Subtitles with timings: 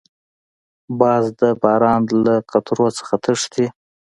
[0.99, 3.65] باز د باران له قطرو نه تښتي